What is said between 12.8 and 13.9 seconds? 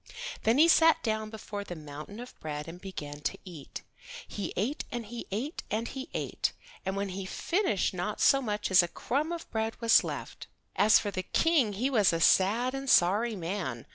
sorry man.